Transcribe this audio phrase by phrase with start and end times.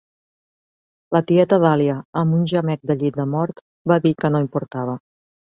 [1.15, 3.63] La tieta Dahlia, amb un gemec de llit de mort,
[3.93, 4.99] va dir que no importava.